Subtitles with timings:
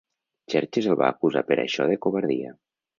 [0.53, 2.61] Xerxes el va acusar per això de covardia.